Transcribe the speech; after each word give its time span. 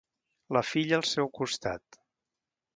La 0.57 0.63
filla 0.69 0.97
al 0.99 1.05
seu 1.09 1.31
costat. 1.41 2.03